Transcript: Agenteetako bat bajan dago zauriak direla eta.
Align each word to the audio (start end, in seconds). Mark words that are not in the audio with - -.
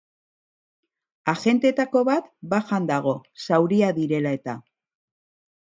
Agenteetako 1.33 2.03
bat 2.09 2.33
bajan 2.55 2.91
dago 2.93 3.15
zauriak 3.49 3.97
direla 4.01 4.35
eta. 4.41 4.59